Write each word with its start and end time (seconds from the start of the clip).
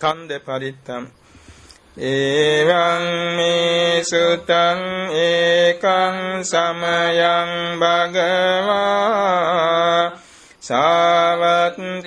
කන්ද 0.00 0.38
පරිත්තම්. 0.38 1.06
එවං 1.98 3.02
මේ 3.36 4.04
සුතං 4.04 5.10
ඒකං 5.12 6.44
සමයං 6.44 7.80
භගවා. 7.80 9.08
සාවත්තියං 10.60 12.04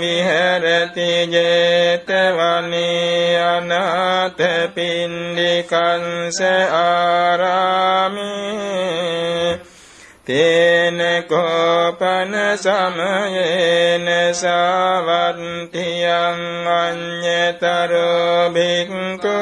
විහෙරති 0.00 1.28
제තවනේ 1.32 3.38
අනාථ 3.38 4.42
පින්ඩිකංස 4.74 6.38
ආරාමේ. 6.72 8.24
තේන 10.26 11.24
කෝපන 11.24 12.56
සමයේන 12.56 14.34
සාවත්තියං 14.34 16.68
අඤ්ඤතරෝ 16.74 18.50
භික්ඛු 18.50 19.38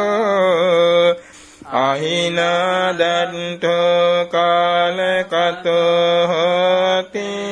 අහිනදන්තෝ 1.80 4.26
කාලකතෝ 4.26 6.26
හෝති 6.26 7.42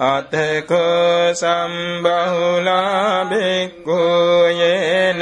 අතකෝ 0.00 1.34
සම්බහුලා 1.34 3.24
භික්ඛුයේන 3.24 5.18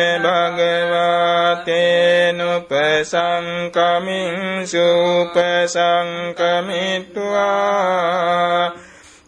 භගවතේනුපසංකමින් 3.04 4.66
සුපසංකමිත්වා 4.66 5.34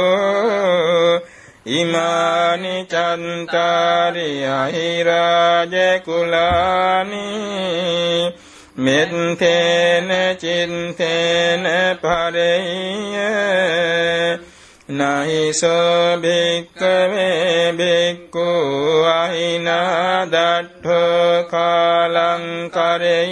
ඉමානි 1.67 2.75
චන්තාරි 2.85 4.29
අහිරාජ 4.45 5.75
කුලානි 6.01 7.27
මෙත්තේන 8.77 10.09
චින්තේන 10.35 11.65
පරෙය්‍ය 11.97 13.15
නහිසෝ 14.89 16.17
භික්කවේ 16.17 17.71
භික්ඛු 17.71 18.47
අහිනා 19.09 20.25
දට්ඨෝ 20.25 21.43
කාලං 21.45 22.43
කරෙය්‍ය 22.69 23.31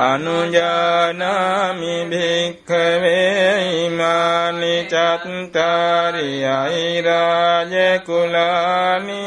අනුජානාමි 0.00 1.96
භික්ඛවේ 2.06 3.84
ඉමානි 3.84 4.72
චත්තාරි 4.86 6.30
අයිරාජ 6.54 7.74
කුලානි 8.06 9.20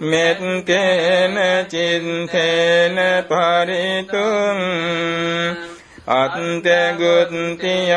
මෙත්තේන 0.00 1.36
චින්තේන 1.66 2.96
පරිතුං 3.24 4.60
අත්තගුත්තියං 6.12 7.92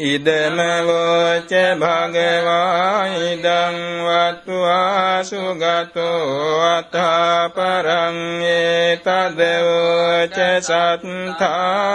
ඉදම 0.04 0.58
වෝච 0.86 1.52
භගවා 1.76 3.06
ඉදං 3.22 3.76
වත්වා 4.06 5.22
සුගතෝ 5.22 6.60
අතා 6.68 7.48
පරං 7.48 8.18
ඒතදවෝච 8.44 10.38
සත්තා. 10.60 11.94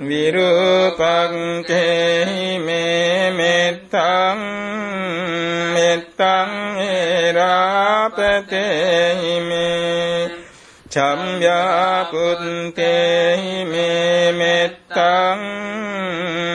විරූපං 0.00 1.34
කේහි 1.62 2.58
මේ 2.58 3.30
මෙත්තං 3.30 4.19
මෙත්තං 5.90 6.50
ඒරාපතේහි 6.80 7.40
මේ 9.40 10.30
චම්්‍යාපුත්තේහි 10.86 13.64
මේ 13.64 14.32
මෙත්තං 14.32 15.38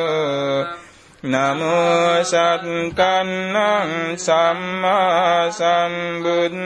නමෝ 1.23 2.23
සත්කන්නං 2.23 3.91
සම්මා 4.17 5.51
සම්බුද්ධානන්තේ 5.51 6.63